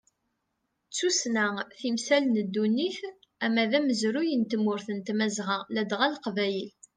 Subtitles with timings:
[0.89, 1.47] D tussna,
[1.79, 2.99] timsal n ddunit
[3.45, 6.69] ama d amezruy n tmurt n tmazɣa ladɣa leqbayel.